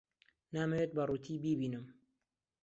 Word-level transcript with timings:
نامەوێت 0.53 0.91
بە 0.95 1.03
ڕووتی 1.09 1.41
بیبینم. 1.43 1.85